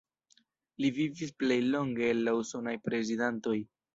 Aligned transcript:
Li 0.85 0.89
vivis 0.95 1.33
plej 1.43 1.59
longe 1.75 2.09
el 2.13 2.23
la 2.29 2.35
usonaj 2.39 2.75
prezidantoj. 2.89 3.57